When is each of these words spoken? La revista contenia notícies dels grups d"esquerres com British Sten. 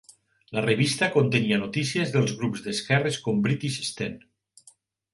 La 0.57 0.63
revista 0.63 1.09
contenia 1.17 1.59
notícies 1.65 2.15
dels 2.17 2.35
grups 2.41 2.65
d"esquerres 2.69 3.23
com 3.27 3.47
British 3.49 3.81
Sten. 3.93 4.21